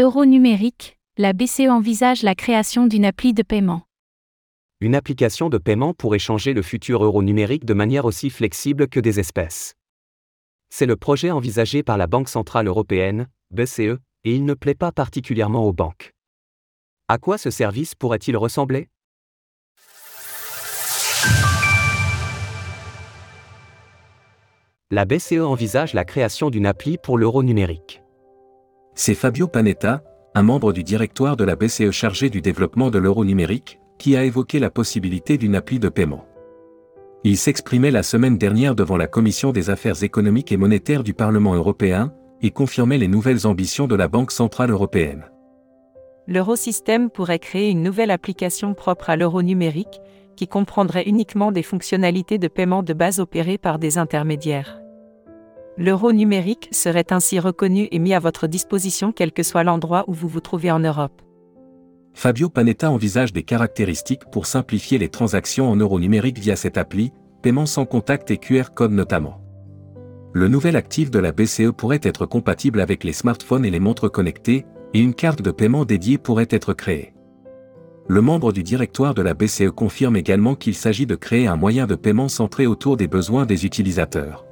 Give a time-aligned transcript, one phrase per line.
[0.00, 3.82] Euro numérique, la BCE envisage la création d'une appli de paiement.
[4.80, 9.00] Une application de paiement pour échanger le futur euro numérique de manière aussi flexible que
[9.00, 9.74] des espèces.
[10.70, 14.92] C'est le projet envisagé par la Banque Centrale Européenne, BCE, et il ne plaît pas
[14.92, 16.12] particulièrement aux banques.
[17.08, 18.90] À quoi ce service pourrait-il ressembler?
[24.92, 28.00] La BCE envisage la création d'une appli pour l'euro numérique.
[29.00, 30.02] C'est Fabio Panetta,
[30.34, 34.24] un membre du directoire de la BCE chargé du développement de l'euro numérique, qui a
[34.24, 36.26] évoqué la possibilité d'une appli de paiement.
[37.22, 41.54] Il s'exprimait la semaine dernière devant la Commission des affaires économiques et monétaires du Parlement
[41.54, 45.26] européen, et confirmait les nouvelles ambitions de la Banque centrale européenne.
[46.26, 50.00] L'eurosystème pourrait créer une nouvelle application propre à l'euro numérique,
[50.34, 54.80] qui comprendrait uniquement des fonctionnalités de paiement de base opérées par des intermédiaires.
[55.80, 60.12] L'euro numérique serait ainsi reconnu et mis à votre disposition quel que soit l'endroit où
[60.12, 61.22] vous vous trouvez en Europe.
[62.14, 67.12] Fabio Panetta envisage des caractéristiques pour simplifier les transactions en euros numériques via cette appli,
[67.42, 69.40] paiement sans contact et QR code notamment.
[70.32, 74.10] Le nouvel actif de la BCE pourrait être compatible avec les smartphones et les montres
[74.10, 77.14] connectées, et une carte de paiement dédiée pourrait être créée.
[78.08, 81.86] Le membre du directoire de la BCE confirme également qu'il s'agit de créer un moyen
[81.86, 84.47] de paiement centré autour des besoins des utilisateurs.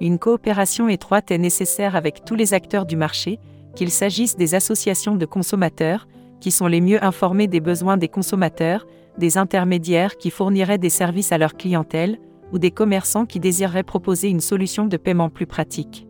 [0.00, 3.38] Une coopération étroite est nécessaire avec tous les acteurs du marché,
[3.74, 6.06] qu'il s'agisse des associations de consommateurs,
[6.40, 8.86] qui sont les mieux informés des besoins des consommateurs,
[9.16, 12.18] des intermédiaires qui fourniraient des services à leur clientèle,
[12.52, 16.06] ou des commerçants qui désireraient proposer une solution de paiement plus pratique.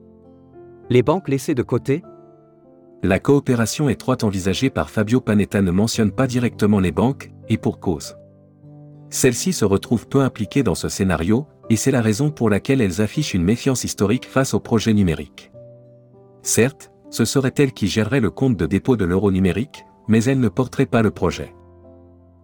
[0.91, 2.03] Les banques laissées de côté?
[3.03, 7.79] La coopération étroite envisagée par Fabio Panetta ne mentionne pas directement les banques, et pour
[7.79, 8.17] cause.
[9.11, 13.01] Celles-ci se retrouvent peu impliquées dans ce scénario, et c'est la raison pour laquelle elles
[13.01, 15.53] affichent une méfiance historique face au projet numérique.
[16.43, 20.41] Certes, ce serait elles qui géreraient le compte de dépôt de l'euro numérique, mais elles
[20.41, 21.55] ne porteraient pas le projet.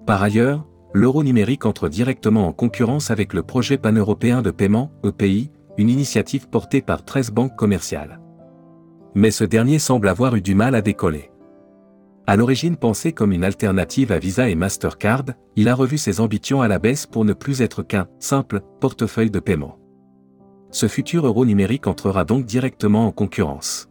[0.07, 5.51] Par ailleurs, l'euro numérique entre directement en concurrence avec le projet pan-européen de paiement, EPI,
[5.79, 8.21] une initiative portée par 13 banques commerciales.
[9.15, 11.32] Mais ce dernier semble avoir eu du mal à décoller.
[12.27, 15.25] À l'origine pensé comme une alternative à Visa et Mastercard,
[15.57, 19.31] il a revu ses ambitions à la baisse pour ne plus être qu'un simple portefeuille
[19.31, 19.79] de paiement.
[20.71, 23.89] Ce futur euro numérique entrera donc directement en concurrence.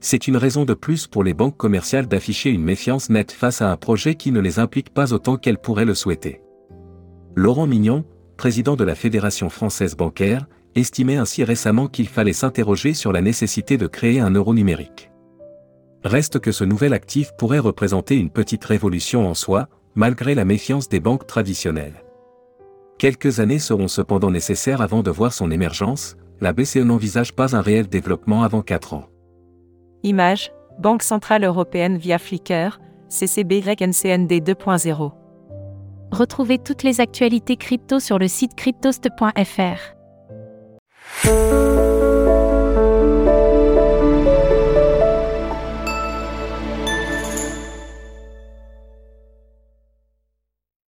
[0.00, 3.70] C'est une raison de plus pour les banques commerciales d'afficher une méfiance nette face à
[3.70, 6.40] un projet qui ne les implique pas autant qu'elles pourraient le souhaiter.
[7.36, 8.04] Laurent Mignon,
[8.36, 13.76] président de la Fédération française bancaire, estimait ainsi récemment qu'il fallait s'interroger sur la nécessité
[13.76, 15.11] de créer un euro numérique.
[16.04, 20.88] Reste que ce nouvel actif pourrait représenter une petite révolution en soi, malgré la méfiance
[20.88, 22.02] des banques traditionnelles.
[22.98, 27.60] Quelques années seront cependant nécessaires avant de voir son émergence, la BCE n'envisage pas un
[27.60, 29.08] réel développement avant 4 ans.
[30.02, 35.12] Image, Banque Centrale Européenne via Flickr, CCBYNCND 2.0.
[36.10, 39.94] Retrouvez toutes les actualités crypto sur le site cryptost.fr.